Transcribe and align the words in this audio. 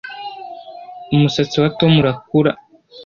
Umusatsi 1.15 1.55
wa 1.63 1.69
Tom 1.77 1.91
urakura 2.01 2.51